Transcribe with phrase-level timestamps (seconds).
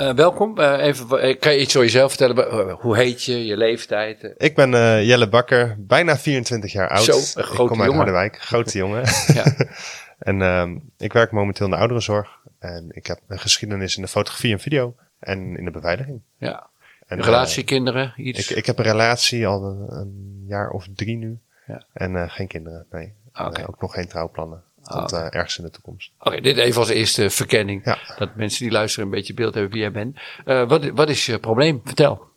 [0.00, 0.58] Uh, welkom.
[0.58, 2.70] Uh, even, uh, kan je iets over jezelf vertellen?
[2.70, 4.34] hoe heet je, je leeftijd?
[4.36, 4.70] Ik ben
[5.04, 7.04] Jelle Bakker, bijna 24 jaar oud.
[7.04, 7.94] Zo, een grote ik kom uit jongen.
[7.94, 9.04] Harderwijk, grote jongen.
[10.18, 12.38] en ehm, ik werk momenteel in de ouderenzorg.
[12.58, 16.20] En ik heb een geschiedenis in de fotografie en video en in de beveiliging.
[16.38, 16.68] Ja.
[17.06, 18.50] En, relatie, kinderen, iets?
[18.50, 21.38] Ik, ik heb een relatie al een, een jaar of drie nu.
[21.66, 21.84] Ja.
[21.92, 23.12] En geen kinderen, nee.
[23.32, 23.64] Okay.
[23.64, 24.62] ook nog geen trouwplannen.
[24.90, 26.10] Tot uh, ergens in de toekomst.
[26.18, 27.84] Oké, dit even als eerste verkenning.
[27.84, 27.98] Ja.
[28.18, 30.18] Dat mensen die luisteren een beetje beeld hebben wie jij bent.
[30.44, 31.80] Uh, wat, wat is je probleem?
[31.84, 32.28] Vertel.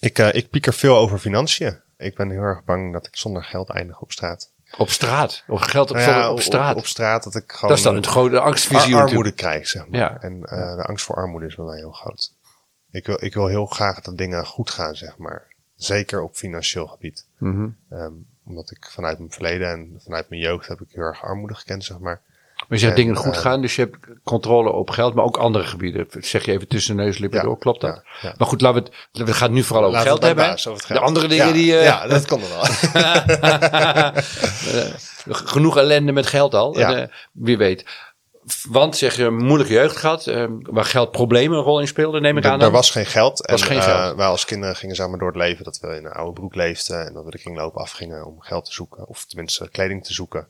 [0.00, 1.80] Ik, uh, ik pieker veel over financiën.
[1.96, 4.52] Ik ben heel erg bang dat ik zonder geld eindig op straat.
[4.76, 5.44] Op straat?
[5.46, 6.74] Of geld op, nou ja, op, straat?
[6.74, 7.68] Op, op, straat dat ik gewoon...
[7.68, 10.00] Dat is dan het grote angstvisie ar armoede krijg, zeg maar.
[10.00, 10.20] Ja.
[10.20, 12.32] En de angst voor armoede is bij mij heel groot.
[12.90, 15.46] Ik wil, ik wil heel graag dat dingen goed gaan, zeg maar.
[15.76, 17.26] Zeker op financieel gebied.
[17.38, 17.98] Mm -hmm.
[17.98, 21.54] um, omdat ik vanuit mijn verleden en vanuit mijn jeugd heb ik heel erg armoede
[21.54, 22.20] gekend, zeg maar.
[22.58, 25.64] Maar je zegt dingen goed gaan, dus je hebt controle op geld, maar ook andere
[25.64, 26.06] gebieden.
[26.10, 28.00] Zeg je even tussen neus lippen ja, door, klopt dat?
[28.04, 28.34] Ja, ja.
[28.38, 30.50] Maar goed, laten we het, we gaan het nu vooral over geld hebben.
[30.50, 30.98] Over het geld.
[30.98, 31.72] De andere dingen die...
[31.72, 32.64] Uh, ja, dat komt er wel.
[35.46, 37.84] genoeg ellende met geld al, en, uh, wie weet.
[38.68, 42.36] Want zeg je, een moeilijke jeugd gehad, uh, waar geldproblemen een rol in speelden, neem
[42.36, 42.52] ik aan.
[42.52, 42.72] Er, dan?
[42.72, 43.46] was geen geld.
[43.46, 44.16] Was en, geen uh, geld.
[44.16, 47.06] wij als kinderen gingen samen door het leven dat we in een oude broek leefden
[47.06, 49.06] en dat we de kringloop afgingen om geld te zoeken.
[49.06, 50.48] Of tenminste kleding te zoeken.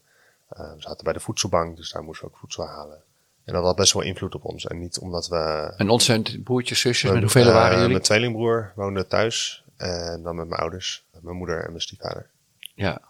[0.52, 3.02] Uh, we zaten bij de voedselbank, dus daar moesten we ook voedsel halen.
[3.44, 4.66] En dat had best wel invloed op ons.
[4.66, 5.72] En niet omdat we...
[5.76, 7.90] En ons zijn broertjes, zusjes, met hoeveel waren jullie?
[7.90, 9.64] Mijn tweelingbroer woonde thuis.
[9.76, 12.26] En dan met mijn ouders, mijn moeder en mijn stiefvader.
[12.74, 13.00] Ja.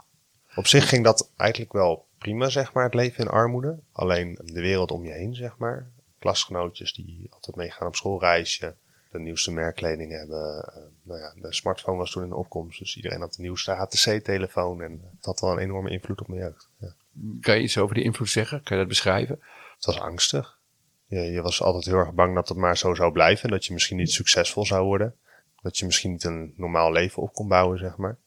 [0.55, 3.79] Op zich ging dat eigenlijk wel prima, zeg maar, het leven in armoede.
[3.93, 5.91] Alleen de wereld om je heen, zeg maar.
[6.19, 8.75] Klasgenootjes die altijd meegaan op schoolreisje.
[9.11, 10.73] De nieuwste merkkleding hebben.
[10.77, 12.79] Uh, nou ja, de smartphone was toen in de opkomst.
[12.79, 14.83] Dus iedereen had de nieuwste HTC-telefoon.
[14.83, 16.69] En het had wel een enorme invloed op mijn jeugd.
[16.79, 16.95] Ja.
[17.41, 18.63] Kan je iets over die invloed zeggen?
[18.63, 19.41] Kan je dat beschrijven?
[19.75, 20.59] Het was angstig.
[21.07, 23.45] Je, je was altijd heel erg bang dat het maar zo zou blijven.
[23.45, 25.15] En dat je misschien niet succesvol zou worden.
[25.63, 28.19] Dat je misschien niet een normaal leven op kon bouwen, zeg maar.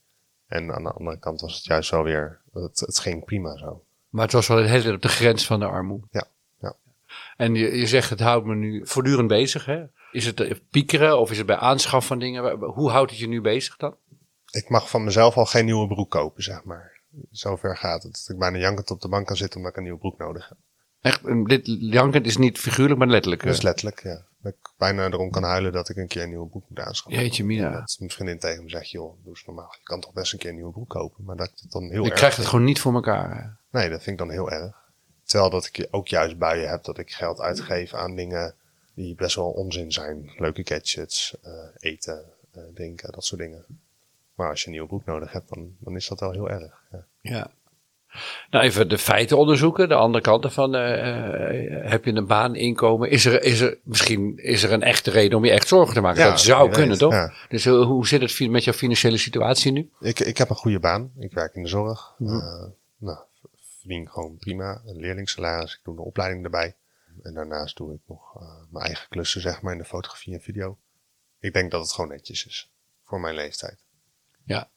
[0.46, 3.84] En aan de andere kant was het juist wel weer, het, het ging prima zo.
[4.08, 6.06] Maar het was wel de hele tijd op de grens van de armoede.
[6.10, 6.26] Ja,
[6.60, 6.74] ja.
[7.36, 9.84] En je, je zegt, het houdt me nu voortdurend bezig, hè?
[10.12, 12.58] Is het piekeren of is het bij aanschaf van dingen?
[12.58, 13.94] Hoe houdt het je nu bezig dan?
[14.50, 17.00] Ik mag van mezelf al geen nieuwe broek kopen, zeg maar.
[17.30, 18.12] Zover gaat het.
[18.12, 20.48] Dat ik bijna jankend op de bank kan zitten omdat ik een nieuwe broek nodig
[20.48, 20.58] heb.
[21.00, 23.42] Echt, dit jankend is niet figuurlijk, maar letterlijk.
[23.42, 24.24] Dat is letterlijk, ja.
[24.42, 27.22] Dat ik bijna erom kan huilen dat ik een keer een nieuwe broek moet aanschaffen.
[27.22, 27.70] Jeetje mina.
[27.70, 29.74] Dat mijn vriendin tegen me zegt, joh, doe eens normaal.
[29.78, 31.24] Je kan toch best een keer een nieuwe broek kopen.
[31.24, 33.56] Maar dat ik dan heel je erg krijgt het gewoon niet voor elkaar.
[33.70, 34.80] Nee, dat vind ik dan heel erg.
[35.24, 38.54] Terwijl dat ik ook juist buien heb dat ik geld uitgeef aan dingen
[38.94, 40.32] die best wel onzin zijn.
[40.36, 42.24] Leuke gadgets, uh, eten,
[42.56, 43.64] uh, drinken, dat soort dingen.
[44.34, 46.82] Maar als je een nieuwe broek nodig hebt, dan, dan is dat wel heel erg.
[46.90, 47.04] Ja.
[47.20, 47.50] ja.
[48.50, 49.88] Nou, even de feiten onderzoeken.
[49.88, 50.74] De andere kant ervan.
[50.74, 53.10] Uh, heb je een baan, inkomen?
[53.10, 56.00] Is er, is er, misschien is er een echte reden om je echt zorgen te
[56.00, 56.22] maken?
[56.22, 57.12] Ja, dat zou weet, kunnen, toch?
[57.12, 57.32] Ja.
[57.48, 59.90] Dus uh, hoe zit het met jouw financiële situatie nu?
[60.00, 61.12] Ik, ik heb een goede baan.
[61.18, 62.14] Ik werk in de zorg.
[62.18, 62.64] Uh,
[62.96, 63.18] nou,
[63.78, 64.82] verdien gewoon prima.
[64.86, 65.72] Een leerlingsalaris.
[65.72, 66.74] Ik doe een opleiding erbij.
[67.22, 70.40] En daarnaast doe ik nog uh, mijn eigen klussen, zeg maar, in de fotografie en
[70.40, 70.78] video.
[71.40, 72.70] Ik denk dat het gewoon netjes is.
[73.04, 73.78] Voor mijn leeftijd.
[74.44, 74.68] Ja.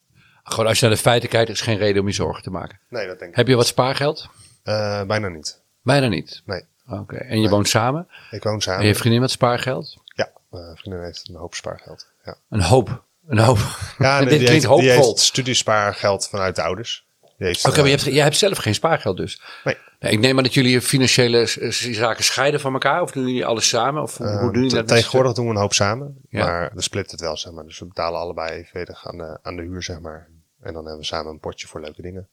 [0.47, 2.79] Gewoon als je naar de feiten kijkt, is geen reden om je zorgen te maken.
[2.89, 3.37] Nee, dat denk ik.
[3.37, 4.29] Heb je wat spaargeld?
[4.63, 5.61] Uh, bijna niet.
[5.81, 6.41] Bijna niet?
[6.45, 6.63] Nee.
[6.87, 6.99] Oké.
[6.99, 7.19] Okay.
[7.19, 7.49] En je nee.
[7.49, 8.07] woont samen?
[8.31, 8.81] Ik woon samen.
[8.81, 9.97] En je vriendin met spaargeld?
[10.05, 12.07] Ja, uh, vriendin heeft een hoop spaargeld.
[12.23, 12.35] Ja.
[12.49, 13.03] Een hoop?
[13.27, 13.57] Een hoop?
[13.97, 15.05] Ja, nee, dit klinkt heeft, die hoopvol.
[15.05, 17.05] heeft studiespaargeld vanuit de ouders.
[17.39, 19.41] Oké, okay, maar je hebt, jij hebt zelf geen spaargeld dus?
[19.63, 19.77] Nee.
[19.99, 20.11] nee.
[20.11, 21.45] Ik neem aan dat jullie financiële
[21.91, 23.01] zaken scheiden van elkaar.
[23.01, 24.01] Of doen jullie alles samen?
[24.01, 24.87] Of hoe, uh, hoe doen jullie dat?
[24.87, 26.17] Tegenwoordig doen we een hoop samen.
[26.29, 26.45] Ja.
[26.45, 27.65] Maar we splitten het wel, zeg maar.
[27.65, 30.27] Dus we betalen allebei evenvedig aan de, aan de huur, zeg maar.
[30.65, 32.27] En dan hebben we samen een potje voor leuke dingen.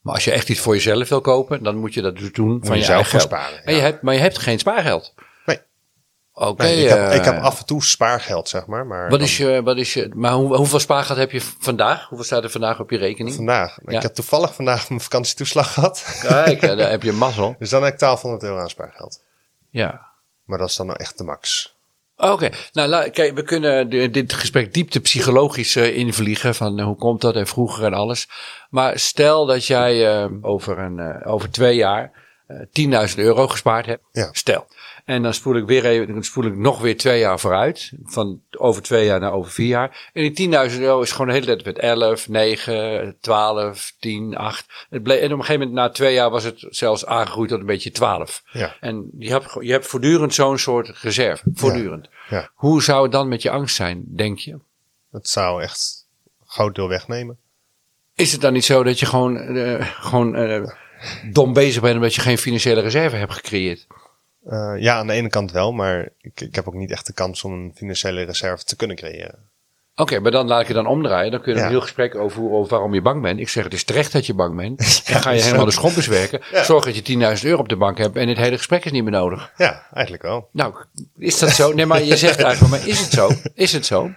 [0.00, 2.58] Maar als je echt iets voor jezelf wil kopen, dan moet je dat dus doen
[2.62, 3.22] van je je zelf eigen geld.
[3.22, 3.64] sparen.
[3.64, 5.14] En je hebt, maar je hebt geen spaargeld.
[5.46, 5.60] Nee.
[6.32, 6.48] Oké.
[6.48, 8.86] Okay, nee, ik, heb, uh, ik heb af en toe spaargeld, zeg maar.
[8.86, 12.08] maar wat, is je, wat is je, maar hoe, hoeveel spaargeld heb je vandaag?
[12.08, 13.36] Hoeveel staat er vandaag op je rekening?
[13.36, 13.78] Vandaag?
[13.84, 13.96] Ja.
[13.96, 16.18] Ik heb toevallig vandaag mijn vakantietoeslag gehad.
[16.20, 17.54] Kijk, daar heb je mazzel.
[17.58, 19.22] Dus dan heb ik 1200 euro aan spaargeld.
[19.70, 20.06] Ja.
[20.44, 21.76] Maar dat is dan nou echt de max.
[22.20, 22.52] Oké, okay.
[22.72, 27.34] nou kijk, we kunnen dit gesprek diepte psychologisch uh, invliegen van uh, hoe komt dat
[27.36, 28.28] en vroeger en alles.
[28.70, 32.12] Maar stel dat jij uh, over, een, over twee jaar
[32.48, 34.00] uh, 10.000 euro gespaard heb.
[34.12, 34.28] Ja.
[34.32, 34.66] Stel.
[35.08, 37.92] En dan spoel ik weer even, dan spoel ik nog weer twee jaar vooruit.
[38.04, 40.10] Van over twee jaar naar over vier jaar.
[40.12, 44.86] En die 10.000 euro is gewoon de hele tijd met 11, 9, 12, 10, 8.
[44.90, 47.60] Het bleef, en op een gegeven moment na twee jaar was het zelfs aangegroeid tot
[47.60, 48.42] een beetje 12.
[48.52, 48.76] Ja.
[48.80, 51.44] En je hebt, je hebt voortdurend zo'n soort reserve.
[51.54, 52.08] Voortdurend.
[52.28, 52.50] Ja.
[52.54, 54.58] Hoe zou het dan met je angst zijn, denk je?
[55.12, 56.06] Het zou echt
[56.46, 57.38] groot deel wegnemen.
[58.14, 60.68] Is het dan niet zo dat je gewoon, uh, gewoon uh,
[61.32, 63.86] dom bezig bent omdat je geen financiële reserve hebt gecreëerd?
[64.48, 67.12] Uh, ja, aan de ene kant wel, maar ik, ik heb ook niet echt de
[67.12, 69.48] kans om een financiële reserve te kunnen creëren.
[69.98, 71.30] Oké, okay, maar dan laat ik je dan omdraaien.
[71.30, 71.64] Dan kun je ja.
[71.64, 73.40] een heel gesprek over, over waarom je bang bent.
[73.40, 74.80] Ik zeg, het is terecht dat je bang bent.
[75.06, 76.40] ja, en ga je helemaal de schompers werken.
[76.52, 76.64] Ja.
[76.64, 79.02] Zorg dat je 10.000 euro op de bank hebt en het hele gesprek is niet
[79.02, 79.52] meer nodig.
[79.56, 80.48] Ja, eigenlijk wel.
[80.52, 80.74] Nou,
[81.16, 81.72] is dat zo?
[81.72, 83.30] Nee, maar je zegt eigenlijk, maar is het zo?
[83.54, 84.10] Is het zo?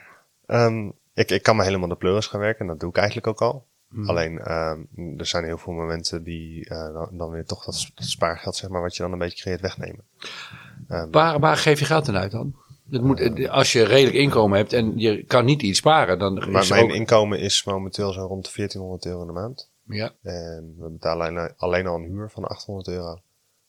[0.48, 3.28] Um, ik, ik kan me helemaal de pleuris gaan werken en dat doe ik eigenlijk
[3.28, 3.66] ook al.
[3.92, 4.10] Hmm.
[4.10, 8.56] Alleen, uh, er zijn heel veel momenten die uh, dan, weer toch dat, dat, spaargeld,
[8.56, 10.04] zeg maar, wat je dan een beetje creëert, wegnemen.
[10.90, 12.56] Um, waar, waar geef je geld dan uit dan?
[12.90, 16.68] Het moet, als je redelijk inkomen hebt en je kan niet iets sparen, dan Maar
[16.70, 16.92] mijn ook...
[16.92, 19.72] inkomen is momenteel zo rond de 1400 euro in de maand.
[19.84, 20.14] Ja.
[20.22, 23.22] En we betalen alleen, alleen al een huur van 800 euro.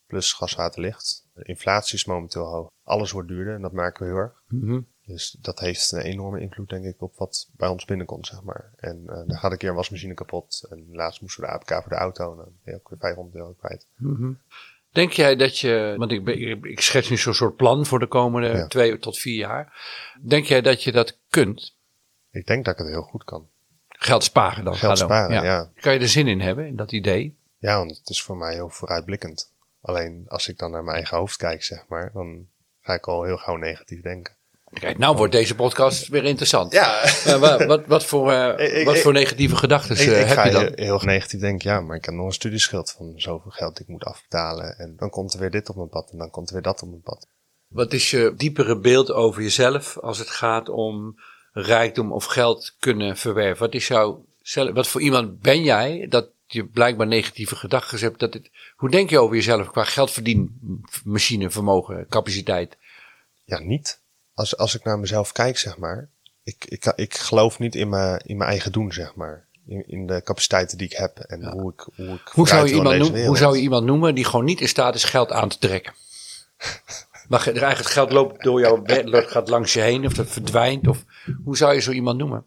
[0.07, 1.27] Plus gas, water, licht.
[1.35, 2.71] De inflatie is momenteel hoog.
[2.85, 4.43] Alles wordt duurder en dat merken we heel erg.
[4.49, 4.87] Mm -hmm.
[5.07, 8.73] Dus dat heeft een enorme invloed, denk ik, op wat bij ons binnenkomt, zeg maar.
[8.77, 10.67] En uh, dan gaat een keer een wasmachine kapot.
[10.71, 12.31] En laatst moesten we de APK voor de auto.
[12.31, 13.87] En dan ben je ook weer 500 euro kwijt.
[13.97, 14.39] Mm -hmm.
[14.93, 18.07] Denk jij dat je, want ik, ik, ik schets nu zo'n soort plan voor de
[18.07, 18.67] komende ja.
[18.67, 19.73] twee tot vier jaar.
[20.23, 21.77] Denk jij dat je dat kunt?
[22.31, 23.49] Ik denk dat ik het heel goed kan.
[23.89, 24.75] Geld sparen dan?
[24.77, 25.45] Geld sparen, ja.
[25.45, 25.71] ja.
[25.75, 27.37] Kan je er zin in hebben, in dat idee?
[27.59, 29.53] Ja, want het is voor mij heel vooruitblikkend.
[29.81, 32.47] Alleen als ik dan naar mijn eigen hoofd kijk, zeg maar, dan
[32.81, 34.37] ga ik al heel gauw negatief denken.
[34.73, 36.73] Kijk, nou wordt deze podcast weer interessant.
[36.73, 37.05] Ja.
[37.27, 40.53] Uh, wat, wat, wat, voor, uh, ik, wat voor negatieve gedachten uh, heb ga je
[40.53, 40.73] dan?
[40.75, 43.93] Heel, negatief denken, ja, maar ik heb nog een studieschuld van zoveel geld die ik
[43.93, 44.79] moet afbetalen.
[44.79, 46.83] En dan komt er weer dit op mijn pad en dan komt er weer dat
[46.83, 47.29] op mijn pad.
[47.69, 51.21] Wat is je diepere beeld over jezelf als het gaat om
[51.53, 53.65] rijkdom of geld kunnen verwerven?
[53.65, 54.25] Wat is jouw
[54.73, 58.19] wat voor iemand ben jij dat je blijkbaar negatieve gedachten hebt?
[58.19, 60.61] Dat het, hoe denk je over jezelf qua geld verdienen,
[61.05, 62.79] machine, vermogen, capaciteit?
[63.45, 64.02] Ja, niet
[64.35, 66.09] als, als ik naar mezelf kijk, zeg maar,
[66.43, 69.51] ik, ik, ik geloof niet in mijn, in mijn eigen doen, zeg maar.
[69.67, 71.53] In, in de capaciteiten die ik heb en ja.
[71.53, 71.87] hoe ik.
[71.95, 74.61] Hoe, ik hoe, zou je iemand noemen, hoe zou je iemand noemen die gewoon niet
[74.61, 75.95] in staat is geld aan te trekken?
[77.29, 80.29] Maar er eigenlijk het geld loopt door jouw bed, gaat langs je heen of dat
[80.29, 80.89] verdwijnt.
[80.89, 81.05] Of
[81.45, 82.45] hoe zou je zo iemand noemen?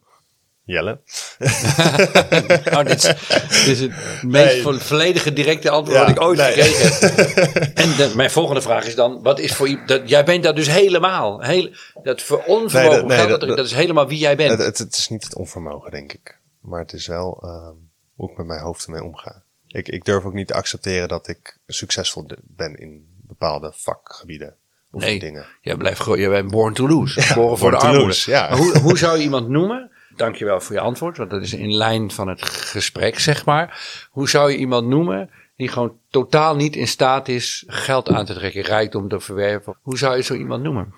[0.65, 1.00] Jelle.
[2.71, 3.91] nou, dit, is, dit is het
[4.21, 4.77] meest nee.
[4.77, 6.51] volledige directe antwoord ja, wat ik ooit nee.
[6.51, 7.73] gekregen heb.
[7.83, 10.67] en de, mijn volgende vraag is dan, wat is voor dat, jij bent dat dus
[10.67, 11.41] helemaal.
[11.41, 11.69] Heel,
[12.03, 14.59] dat onvermogen nee, dat, dat, dat, is helemaal wie jij bent.
[14.59, 16.39] Het, het, is niet het onvermogen, denk ik.
[16.62, 17.69] Maar het is wel uh,
[18.15, 19.44] hoe ik met mijn hoofd ermee omga.
[19.67, 24.56] Ik, ik durf ook niet te accepteren dat ik succesvol ben in bepaalde vakgebieden.
[24.91, 25.45] Of nee, dingen.
[25.62, 27.21] jij blijft gewoon, jij bent born to lose.
[27.21, 28.23] Ja, born voor de armoede.
[28.25, 28.50] Ja.
[28.50, 31.73] Maar hoe, hoe zou je iemand noemen Dankjewel voor je antwoord, want dat is in
[31.73, 34.07] lijn van het gesprek, zeg maar.
[34.12, 38.33] Hoe zou je iemand noemen die gewoon totaal niet in staat is geld aan te
[38.33, 39.77] trekken, rijkdom te verwerven?
[39.81, 40.94] Hoe zou je zo iemand noemen?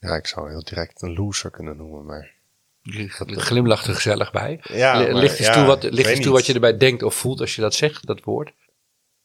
[0.00, 2.36] Ja, ik zou heel direct een loser kunnen noemen, maar...
[2.82, 3.08] Je
[3.40, 4.60] glimlacht er gezellig bij.
[4.62, 7.14] Ja, maar, ligt eens ja, toe, wat, ligt eens toe wat je erbij denkt of
[7.14, 8.52] voelt als je dat zegt, dat woord?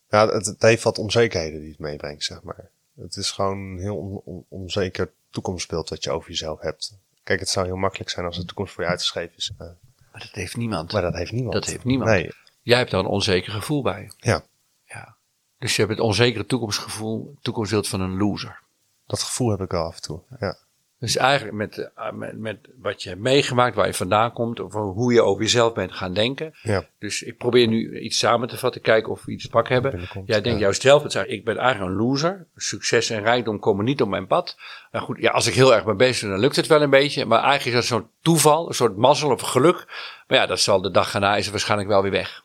[0.10, 2.70] Ja, het, het heeft wat onzekerheden die het meebrengt, zeg maar.
[3.02, 6.98] Het is gewoon een heel on, on, onzeker toekomstbeeld wat je over jezelf hebt.
[7.24, 9.52] Kijk, het zou heel makkelijk zijn als de toekomst voor je uitgeschreven is.
[9.54, 9.68] Uh,
[10.12, 10.92] maar dat heeft niemand.
[10.92, 11.54] Maar dat heeft niemand.
[11.54, 12.10] Dat heeft niemand.
[12.10, 12.32] Nee.
[12.62, 14.12] Jij hebt daar een onzeker gevoel bij.
[14.18, 14.44] Ja.
[14.86, 15.16] ja.
[15.58, 18.62] Dus je hebt het onzekere toekomstgevoel, toekomstbeeld van een loser.
[19.06, 20.58] Dat gevoel heb ik wel af en toe, ja.
[21.04, 25.14] Dus eigenlijk met, met, met wat je hebt meegemaakt, waar je vandaan komt, of hoe
[25.14, 26.54] je over jezelf bent gaan denken.
[26.62, 26.86] Ja.
[27.00, 30.00] Dus ik probeer nu iets samen te vatten, kijken of we iets pak hebben.
[30.26, 30.66] Jij denkt ja.
[30.66, 32.46] juist zelf, het ik ben eigenlijk een loser.
[32.56, 34.58] Succes en rijkdom komen niet op mijn pad.
[34.92, 36.90] Nou goed, ja, als ik heel erg ben bezig ben, dan lukt het wel een
[36.90, 37.26] beetje.
[37.26, 39.86] Maar eigenlijk is dat zo'n toeval, een soort mazzel of geluk.
[40.28, 42.44] Maar ja, dat zal de dag erna is waarschijnlijk wel weer weg.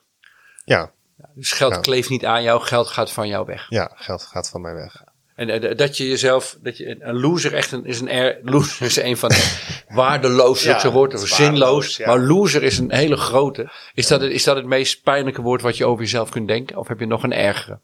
[0.65, 0.91] Ja.
[1.17, 1.79] ja dus geld ja.
[1.79, 3.65] kleeft niet aan jou, geld gaat van jou weg.
[3.69, 5.03] Ja, geld gaat van mij weg.
[5.39, 8.85] En uh, dat je jezelf, dat je een loser echt een, is een er, loser
[8.85, 11.97] is een van de waardeloosste ja, woord, of zinloos.
[11.97, 12.07] Ja.
[12.07, 13.71] Maar loser is een hele grote.
[13.93, 16.77] Is dat, het, is dat het meest pijnlijke woord wat je over jezelf kunt denken?
[16.77, 17.79] Of heb je nog een ergere?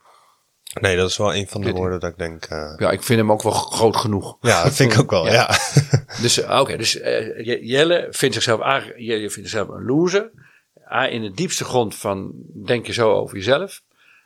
[0.81, 2.51] Nee, dat is wel een van de woorden dat ik denk.
[2.51, 2.73] Uh...
[2.77, 4.37] Ja, ik vind hem ook wel groot genoeg.
[4.41, 5.33] Ja, dat vind ik ook wel, ja.
[5.33, 5.57] ja.
[6.21, 8.61] dus oké, okay, dus uh, Jelle vindt zichzelf
[8.95, 10.31] Jelle vindt zichzelf een loser.
[11.09, 12.31] In de diepste grond van
[12.65, 13.81] denk je zo over jezelf.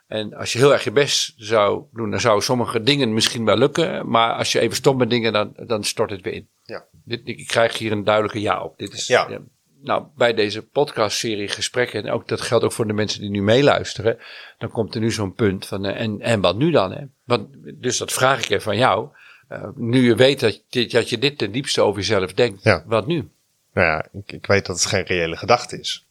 [0.09, 3.57] En als je heel erg je best zou doen, dan zouden sommige dingen misschien wel
[3.57, 4.09] lukken.
[4.09, 6.47] Maar als je even stopt met dingen, dan, dan stort het weer in.
[6.63, 6.85] Ja.
[7.05, 8.77] Dit, ik krijg hier een duidelijke ja op.
[8.77, 9.29] Dit is, ja.
[9.29, 9.39] ja
[9.81, 13.41] nou, bij deze podcastserie gesprekken, en ook dat geldt ook voor de mensen die nu
[13.41, 14.17] meeluisteren,
[14.57, 16.91] dan komt er nu zo'n punt van, uh, en, en wat nu dan?
[16.91, 17.03] Hè?
[17.23, 17.47] Want,
[17.81, 19.09] dus dat vraag ik even van jou.
[19.49, 22.83] Uh, nu je weet dat, dit, dat je dit ten diepste over jezelf denkt, ja.
[22.85, 23.29] wat nu?
[23.73, 26.07] Nou ja, ik, ik weet dat het geen reële gedachte is.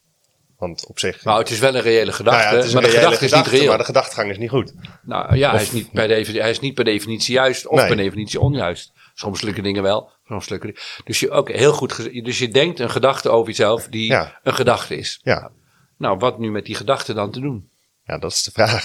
[0.59, 1.25] Want op zich.
[1.25, 3.69] Nou, het is wel een reële gedachte, nou ja, maar de gedachte is niet reëel.
[3.69, 4.73] Maar de gedachtegang is niet goed.
[5.03, 7.79] Nou ja, of, hij, is niet per definitie, hij is niet per definitie juist of
[7.79, 7.87] nee.
[7.87, 8.93] per definitie onjuist.
[9.15, 10.85] Soms lukken dingen wel, soms lukken dingen.
[11.05, 12.25] Dus je ook heel goed.
[12.25, 14.39] Dus je denkt een gedachte over jezelf die ja.
[14.43, 15.21] een gedachte is.
[15.23, 15.51] Ja.
[15.99, 17.71] Nou, wat nu met die gedachte dan te doen?
[18.09, 18.83] Ja, dat is de vraag.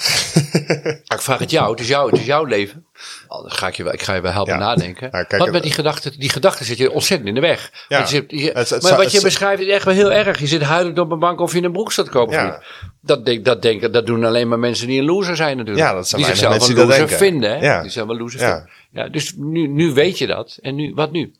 [1.15, 2.85] ik vraag het jou, het is, jou, het is jouw leven.
[3.27, 4.59] Oh, dan ga ik, je wel, ik ga je wel helpen ja.
[4.59, 5.09] nadenken.
[5.11, 6.19] Ja, kijk, wat met die gedachten?
[6.19, 7.85] Die gedachten zit je ontzettend in de weg.
[7.87, 7.99] Ja.
[7.99, 10.39] Je zit, je, het, het, maar wat je beschrijft is echt wel heel erg.
[10.39, 12.61] Je zit huilend op een bank of je een broek staat kopen.
[13.01, 15.87] Dat, denk, dat, denken, dat doen alleen maar mensen die een loser zijn natuurlijk.
[15.87, 17.59] Ja, dat zijn die zichzelf een loser vinden.
[17.59, 17.81] Hè?
[17.81, 18.69] Die zijn wel loser vinden.
[18.91, 20.57] Ja, dus nu, nu weet je dat.
[20.61, 21.35] En nu, wat nu?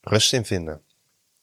[0.00, 0.82] Rust in vinden.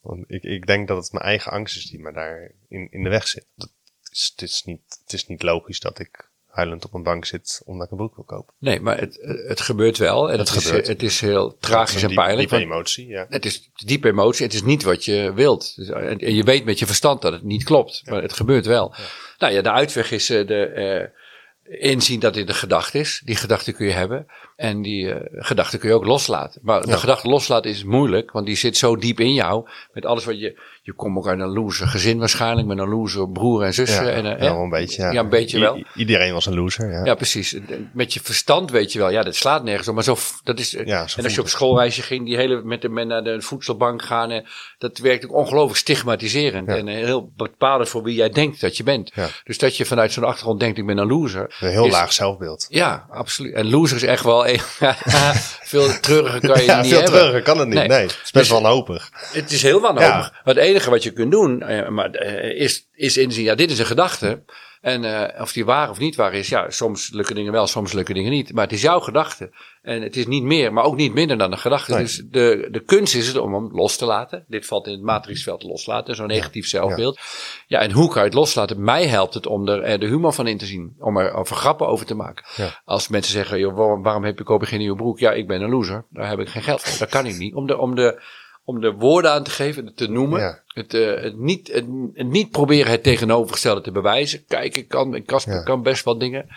[0.01, 3.03] Want ik, ik denk dat het mijn eigen angst is die me daar in, in
[3.03, 3.45] de weg zit.
[3.55, 3.69] Dat,
[4.11, 7.61] is, het, is niet, het is niet logisch dat ik huilend op een bank zit
[7.65, 8.53] omdat ik een broek wil kopen.
[8.57, 10.31] Nee, maar het, het gebeurt wel.
[10.31, 10.81] En het, het, gebeurt.
[10.81, 12.49] Is, het is heel tragisch en pijnlijk.
[12.49, 13.25] Diepe emotie, ja.
[13.29, 14.45] Het is diepe emotie.
[14.45, 15.75] Het is niet wat je wilt.
[15.75, 18.01] Dus, en je weet met je verstand dat het niet klopt.
[18.05, 18.93] Maar het gebeurt wel.
[18.97, 19.03] Ja.
[19.37, 20.71] Nou ja, de uitweg is uh, de...
[20.75, 21.17] Uh,
[21.69, 23.21] inzien dat dit een gedachte is.
[23.25, 24.27] Die gedachte kun je hebben.
[24.59, 26.61] En die uh, gedachte kun je ook loslaten.
[26.63, 29.67] Maar de gedachte loslaten is moeilijk, want die zit zo diep in jou.
[29.93, 30.77] Met alles wat je.
[30.81, 34.05] Je komt ook uit een loser gezin waarschijnlijk, met een loser broer en zussen.
[34.05, 35.01] Ja, en, uh, ja, een beetje.
[35.01, 35.83] Ja, ja een beetje wel.
[35.95, 36.91] Iedereen was een loser.
[36.91, 37.05] Ja.
[37.05, 37.57] ja, precies.
[37.93, 39.95] Met je verstand weet je wel, ja, dat slaat nergens op.
[39.95, 40.71] Maar zo, dat is.
[40.71, 44.01] Ja, en als je op schoolreisje ging, die hele met de men naar de voedselbank
[44.01, 44.45] gaan, en,
[44.77, 46.67] dat werkt ook ongelooflijk stigmatiserend.
[46.67, 49.11] En heel bepalend voor wie jij denkt dat je bent.
[49.43, 51.55] Dus dat je vanuit zo'n achtergrond denkt, ik ben een loser.
[51.59, 52.65] Een heel is, laag zelfbeeld.
[52.69, 53.53] Ja, absoluut.
[53.53, 54.47] En loser is echt wel
[55.71, 57.15] veel treuriger kan je ja, niet veel hebben.
[57.15, 57.87] treuriger kan het niet, nee.
[57.87, 58.01] nee.
[58.01, 59.09] Het is best dus, wanhopig.
[59.31, 60.31] Het is heel wanhopig.
[60.33, 60.41] Ja.
[60.43, 63.79] Het enige wat je kunt doen, uh, maar, uh, is, is inzien, ja, dit is
[63.79, 64.43] een gedachte.
[64.81, 67.93] En uh, of die waar of niet waar is, ja, soms lukken dingen wel, soms
[67.93, 68.53] lukken dingen niet.
[68.53, 69.51] Maar het is jouw gedachte.
[69.81, 71.93] En het is niet meer, maar ook niet minder dan een gedachte.
[71.93, 72.01] Nee.
[72.01, 74.45] Dus de, de kunst is het om hem los te laten.
[74.47, 77.15] Dit valt in het matrixveld loslaten, zo'n negatief zelfbeeld.
[77.15, 77.79] Ja.
[77.79, 77.85] ja.
[77.85, 78.83] en hoe kan je het loslaten?
[78.83, 80.95] Mij helpt het om er de humor van in te zien.
[80.99, 82.45] Om er over grappen over te maken.
[82.55, 82.81] Ja.
[82.85, 85.19] Als mensen zeggen, joh, waarom, waarom heb ik op geen nieuwe broek?
[85.19, 86.05] Ja, ik ben een loser.
[86.09, 86.99] Daar heb ik geen geld voor.
[86.99, 87.53] Dat kan ik niet.
[87.53, 88.21] Om de, om de,
[88.69, 90.39] om de woorden aan te geven, te noemen.
[90.39, 90.63] Ja.
[90.67, 94.45] Het, uh, het, niet, het, het, niet proberen het tegenovergestelde te bewijzen.
[94.47, 95.63] Kijk, ik kan, ik kan, ja.
[95.63, 96.47] kan best wel dingen.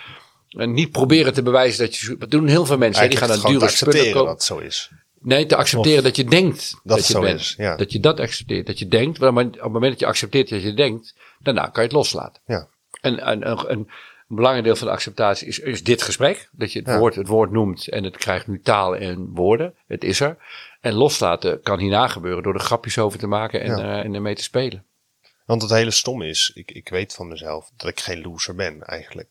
[0.49, 2.17] En niet proberen te bewijzen dat je.
[2.19, 3.03] Dat doen heel veel mensen.
[3.03, 4.27] Hè, die gaan naar dure spullen kopen.
[4.27, 4.91] dat zo is.
[5.21, 7.41] Nee, te accepteren of dat je denkt dat, dat je zo bent.
[7.41, 7.77] Is, ja.
[7.77, 8.67] Dat je dat accepteert.
[8.67, 9.19] Dat je denkt.
[9.19, 12.43] Maar op het moment dat je accepteert dat je denkt, daarna kan je het loslaten.
[12.47, 12.69] Ja.
[13.01, 13.87] En, en, en, en
[14.33, 16.49] een belangrijk deel van de acceptatie is, is dit gesprek.
[16.53, 16.99] Dat je het, Ja.
[16.99, 19.75] woord, het woord noemt en het krijgt nu taal en woorden.
[19.87, 20.37] Het is er.
[20.81, 23.99] En loslaten kan hierna gebeuren door er grapjes over te maken en, Ja.
[23.99, 24.85] eh, en ermee te spelen.
[25.47, 28.83] Want het hele stom is, ik, ik weet van mezelf dat ik geen loser ben
[28.83, 29.29] eigenlijk.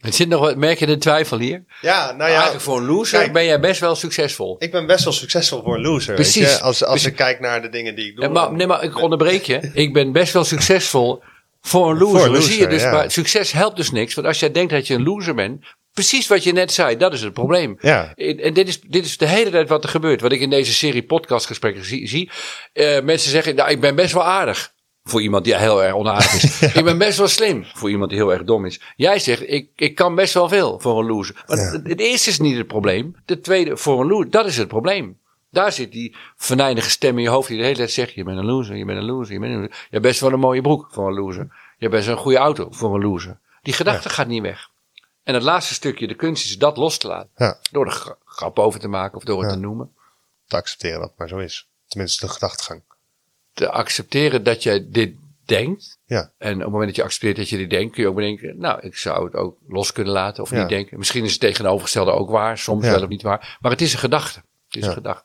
[0.00, 1.64] Het zit nog wat, merk je de twijfel hier?
[1.80, 3.32] Ja, nou Maar ja, Eigenlijk voor een loser kijk.
[3.32, 4.56] ben jij best wel succesvol.
[4.58, 6.14] ik ben best wel succesvol voor een loser.
[6.14, 6.42] Precies.
[6.44, 6.62] Weet je?
[6.62, 7.06] Als, als Precies.
[7.08, 8.24] ik kijk naar de dingen die ik doe.
[8.24, 9.70] Ja, maar, nee, maar ik onderbreek je.
[9.74, 11.22] Ik ben best wel succesvol
[11.60, 12.16] voor een loser.
[12.18, 12.90] Voor een Dan zie je dus, ja.
[12.90, 14.14] maar succes helpt dus niks.
[14.14, 17.12] Want als jij denkt dat je een loser bent, precies wat je net zei, dat
[17.12, 17.76] is het probleem.
[17.80, 18.12] Ja.
[18.14, 20.20] En en dit is, dit is de hele tijd wat er gebeurt.
[20.20, 22.08] Wat ik in deze serie podcastgesprekken zie.
[22.08, 22.30] zie.
[22.72, 24.72] Eh, mensen zeggen, nou, ik ben best wel aardig.
[25.02, 26.60] Voor iemand die heel erg onaardig is.
[26.78, 27.64] Ik ben best wel slim.
[27.74, 28.80] Voor iemand die heel erg dom is.
[28.96, 31.42] Jij zegt, ik, ik kan best wel veel voor een loser.
[31.46, 31.70] Maar Ja.
[31.72, 33.14] het, het eerste is niet het probleem.
[33.24, 35.18] De tweede, voor een loser, dat is het probleem.
[35.50, 38.38] Daar zit die venijnige stem in je hoofd die de hele tijd zegt: Je bent
[38.38, 39.74] een loser, je bent een loser, je bent een loser.
[39.76, 41.42] Je hebt best wel een mooie broek voor een loser.
[41.52, 43.38] Je hebt best een goede auto voor een loser.
[43.62, 44.68] Die gedachte gaat niet weg.
[45.22, 47.30] En het laatste stukje, de kunst is dat los te laten.
[47.36, 47.58] Ja.
[47.70, 49.54] Door er gra- grap over te maken of door het Ja.
[49.56, 49.92] te noemen.
[50.46, 51.68] Te accepteren dat het maar zo is.
[51.88, 52.82] Tenminste, de gedachtegang.
[53.52, 55.14] Te accepteren dat jij dit
[55.44, 55.98] denkt.
[56.04, 56.30] Ja.
[56.38, 58.58] En op het moment dat je accepteert dat je dit denkt, kun je ook bedenken,
[58.58, 60.58] nou, ik zou het ook los kunnen laten of Ja.
[60.60, 60.98] niet denken.
[60.98, 62.90] Misschien is het tegenovergestelde ook waar, soms Ja.
[62.90, 63.58] wel of niet waar.
[63.60, 64.38] Maar het is een gedachte.
[64.66, 65.24] Het is een gedachte.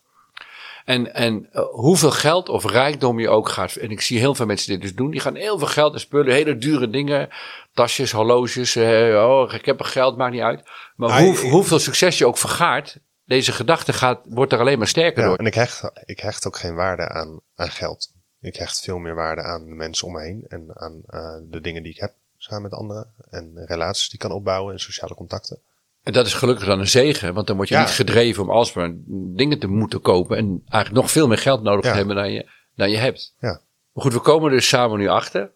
[0.85, 4.45] En, en uh, hoeveel geld of rijkdom je ook gaat, en ik zie heel veel
[4.45, 7.29] mensen dit dus doen, die gaan heel veel geld en spullen, hele dure dingen,
[7.73, 10.63] tasjes, horloges, eh, oh, ik heb er geld, maakt niet uit.
[10.95, 14.87] Maar hoe, ik- hoeveel succes je ook vergaart, deze gedachte gaat, wordt er alleen maar
[14.87, 15.37] sterker Ja, door.
[15.37, 18.11] en ik hecht, ik hecht ook geen waarde aan, aan geld.
[18.41, 21.61] Ik hecht veel meer waarde aan de mensen om me heen en aan eh, de
[21.61, 23.07] dingen die ik heb samen met anderen.
[23.29, 25.59] En relaties die ik kan opbouwen en sociale contacten.
[26.05, 27.81] En dat is gelukkig dan een zegen, want dan word je Ja.
[27.81, 28.91] niet gedreven om alsmaar
[29.35, 31.91] dingen te moeten kopen en eigenlijk nog veel meer geld nodig Ja.
[31.91, 33.33] te hebben dan je, dan je hebt.
[33.39, 33.61] Ja.
[33.93, 35.51] Maar goed, we komen dus samen nu achter.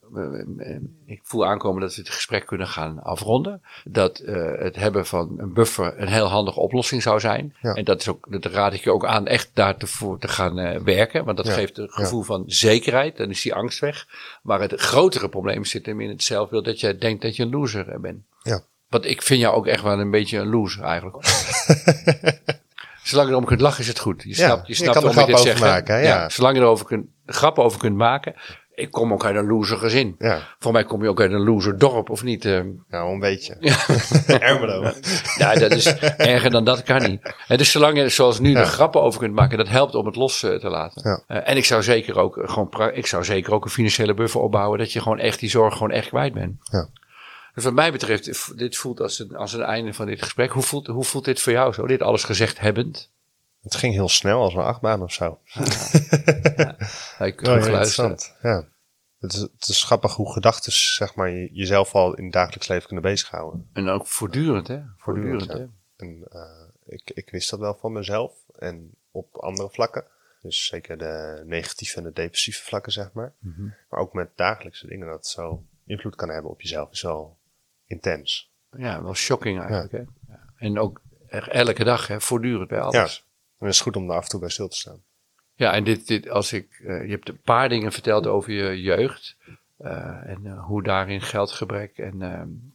[1.06, 3.62] Ik voel aankomen dat we het gesprek kunnen gaan afronden.
[3.84, 7.56] Dat uh, het hebben van een buffer een heel handige oplossing zou zijn.
[7.62, 7.74] Ja.
[7.74, 10.78] En dat, is ook, dat raad ik je ook aan echt daarvoor te gaan uh,
[10.78, 11.26] werken.
[11.26, 11.54] Want dat ja.
[11.54, 12.26] geeft een gevoel ja.
[12.26, 13.18] van zekerheid.
[13.18, 14.08] Dan is die angst weg.
[14.44, 17.50] Maar het grotere probleem zit hem in het zelfbeeld dat jij denkt dat je een
[17.50, 18.24] loser bent.
[18.44, 18.62] Ja.
[18.90, 21.26] Want ik vind jou ook echt wel een beetje een loser eigenlijk.
[23.04, 24.24] Zolang je erom kunt lachen is het goed.
[24.24, 26.30] Je snapt, je snapt je kan er over maken, ja.
[26.30, 28.34] Zolang je erover kunt, grappen over kunt maken.
[28.74, 30.16] Ik kom ook uit een loser gezin.
[30.20, 30.40] Ja.
[30.60, 32.46] Voor mij kom je ook uit een loser dorp, of niet?
[32.46, 32.60] eh?
[32.90, 33.56] Nou, een beetje.
[34.40, 34.92] Ermelo.
[35.38, 35.86] Ja, dat is
[36.18, 37.34] erger dan dat kan niet.
[37.48, 38.60] En dus zolang je zoals nu Ja.
[38.60, 41.02] er grappen over kunt maken, dat helpt om het los eh, te laten.
[41.10, 41.24] Ja.
[41.28, 44.42] Eh, en ik zou zeker ook eh, gewoon, ik zou zeker ook een financiële buffer
[44.42, 46.56] opbouwen, dat je gewoon echt die zorg gewoon echt kwijt bent.
[46.72, 46.88] Ja.
[47.60, 50.52] Dus wat mij betreft, dit voelt als een, als een einde van dit gesprek.
[50.52, 51.88] Hoe voelt, hoe voelt dit voor jou zo?
[51.88, 53.12] Dit alles gezegd hebbend?
[53.62, 55.40] Het ging heel snel als een achtbaan of zo.
[57.20, 58.10] Ja, ik Ja, terugluisteren.
[58.10, 58.36] interessant.
[58.42, 58.68] Ja.
[59.20, 62.68] Het is, het is grappig hoe gedachten zeg maar, je- jezelf al in het dagelijks
[62.68, 63.70] leven kunnen bezighouden.
[63.74, 64.82] En ook voortdurend, hè?
[64.98, 66.06] Voortdurend, Voortdurend, hè?
[66.06, 70.04] En eh, ik, ik wist dat wel van mezelf en op andere vlakken.
[70.42, 73.34] Dus zeker de negatieve en de depressieve vlakken, zeg maar.
[73.40, 73.64] Mhm.
[73.90, 77.38] Maar ook met dagelijkse dingen dat het zo invloed kan hebben op jezelf is wel
[77.90, 78.50] intens.
[78.78, 79.98] Ja, wel shocking eigenlijk, hè?
[80.28, 80.40] Ja.
[80.58, 81.02] En ook
[81.50, 82.22] elke dag, hè?
[82.22, 83.26] Voortdurend bij alles.
[83.60, 85.02] En het is goed om daar af en toe bij stil te staan.
[85.56, 88.82] Ja, en dit, dit als ik, eh, je hebt een paar dingen verteld over je
[88.82, 89.38] jeugd.
[89.78, 92.18] eh, en eh, hoe daarin geldgebrek en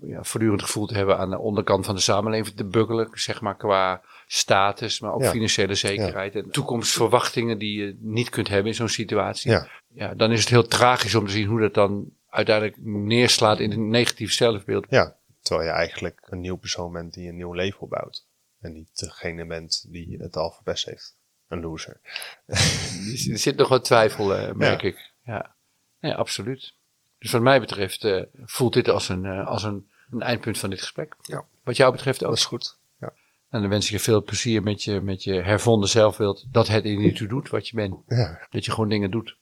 [0.00, 3.56] ja, voortdurend gevoel te hebben aan de onderkant van de samenleving te bukkelen, zeg maar
[3.56, 5.30] qua status, maar ook Ja.
[5.30, 9.50] financiële zekerheid en toekomstverwachtingen die je niet kunt hebben in zo'n situatie.
[9.50, 9.68] Ja.
[9.94, 13.72] ja, dan is het heel tragisch om te zien hoe dat dan uiteindelijk neerslaat in
[13.72, 14.86] een negatief zelfbeeld.
[14.88, 18.26] Ja, terwijl je eigenlijk een nieuw persoon bent die een nieuw leven opbouwt.
[18.60, 21.16] En niet degene bent die het al verpest heeft.
[21.48, 22.00] Een loser.
[23.30, 24.88] Er zit nog wat twijfel, eh, merk Ja.
[24.88, 25.10] ik.
[25.24, 25.54] Ja.
[25.98, 26.74] ja, absoluut.
[27.18, 30.70] Dus wat mij betreft eh, voelt dit als, een, eh, als een, een eindpunt van
[30.70, 31.16] dit gesprek.
[31.22, 31.44] Ja.
[31.62, 32.28] Wat jou betreft ook.
[32.28, 32.78] Dat is goed.
[33.00, 33.12] Ja.
[33.50, 36.44] En dan wens ik je veel plezier met je, met je hervonden zelfbeeld.
[36.52, 37.96] Dat het er niet toe doet wat je bent.
[38.06, 39.36] Ja, Dat je gewoon dingen doet.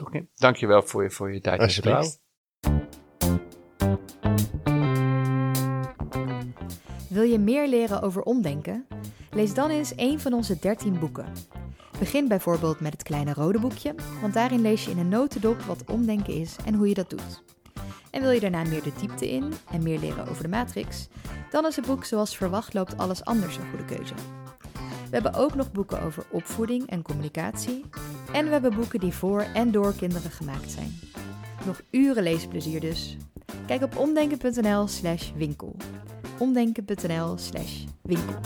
[0.00, 2.20] Oké, dankjewel voor je, voor je tijd alsjeblieft.
[7.08, 8.86] Wil je meer leren over omdenken?
[9.30, 11.32] Lees dan eens een van onze 13 boeken.
[11.98, 15.84] Begin bijvoorbeeld met het kleine rode boekje, want daarin lees je in een notendop wat
[15.90, 17.42] omdenken is en hoe je dat doet.
[18.10, 21.08] En wil je daarna meer de diepte in en meer leren over de matrix?
[21.50, 24.14] Dan is het boek Zoals verwacht loopt alles anders een goede keuze.
[25.12, 27.84] We hebben ook nog boeken over opvoeding en communicatie.
[28.32, 30.98] En we hebben boeken die voor en door kinderen gemaakt zijn.
[31.66, 33.16] Nog uren leesplezier dus.
[33.66, 35.76] Kijk op omdenken.nl slash winkel.
[36.38, 38.40] omdenken.nl slash winkel.